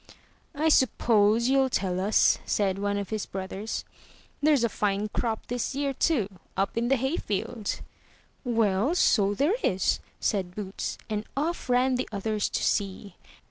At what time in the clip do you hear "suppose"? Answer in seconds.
0.71-1.47